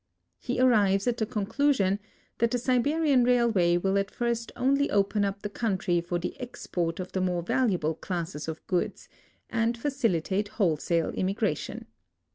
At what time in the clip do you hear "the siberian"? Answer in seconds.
2.49-3.23